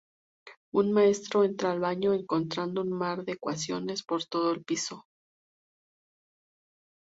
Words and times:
Un 0.73 0.91
maestro 0.93 1.43
entra 1.43 1.69
al 1.69 1.79
baño, 1.79 2.11
encontrando 2.13 2.81
un 2.81 2.91
mar 2.91 3.23
de 3.23 3.33
ecuaciones 3.33 4.01
por 4.01 4.25
todo 4.25 4.51
el 4.51 4.63
piso. 4.63 5.05